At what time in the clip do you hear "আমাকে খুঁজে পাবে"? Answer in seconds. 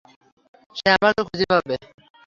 0.95-1.75